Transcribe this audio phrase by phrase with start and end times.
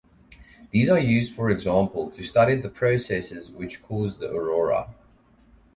[0.71, 4.95] These are used for example to study the processes which cause the aurora.